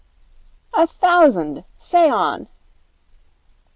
'A 0.73 0.87
thousand. 0.87 1.63
Say 1.77 2.09
on.' 2.09 2.47